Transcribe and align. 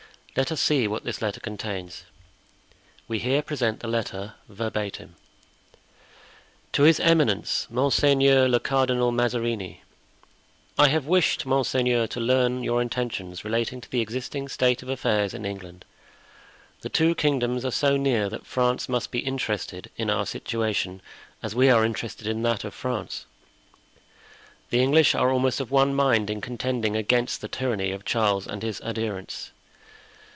Let 0.33 0.49
us 0.49 0.61
see 0.61 0.87
what 0.87 1.03
this 1.03 1.21
letter 1.21 1.41
contains." 1.41 2.05
We 3.05 3.19
here 3.19 3.41
present 3.41 3.81
the 3.81 3.89
letter 3.89 4.35
verbatim: 4.47 5.17
"To 6.71 6.83
his 6.83 7.01
Eminence, 7.01 7.67
Monseigneur 7.69 8.47
le 8.47 8.61
Cardinal 8.61 9.11
Mazarini: 9.11 9.81
"I 10.77 10.87
have 10.87 11.05
wished, 11.05 11.45
monseigneur, 11.45 12.07
to 12.07 12.21
learn 12.21 12.63
your 12.63 12.81
intentions 12.81 13.43
relating 13.43 13.81
to 13.81 13.91
the 13.91 13.99
existing 13.99 14.47
state 14.47 14.81
of 14.81 14.87
affairs 14.87 15.33
in 15.33 15.43
England. 15.43 15.83
The 16.79 16.87
two 16.87 17.13
kingdoms 17.13 17.65
are 17.65 17.69
so 17.69 17.97
near 17.97 18.29
that 18.29 18.45
France 18.47 18.87
must 18.87 19.11
be 19.11 19.19
interested 19.19 19.91
in 19.97 20.09
our 20.09 20.25
situation, 20.25 21.01
as 21.43 21.55
we 21.55 21.69
are 21.69 21.83
interested 21.83 22.25
in 22.25 22.41
that 22.43 22.63
of 22.63 22.73
France. 22.73 23.25
The 24.69 24.79
English 24.81 25.13
are 25.13 25.29
almost 25.29 25.59
of 25.59 25.71
one 25.71 25.93
mind 25.93 26.29
in 26.29 26.39
contending 26.39 26.95
against 26.95 27.41
the 27.41 27.49
tyranny 27.49 27.91
of 27.91 28.05
Charles 28.05 28.47
and 28.47 28.63
his 28.63 28.79
adherents. 28.79 29.51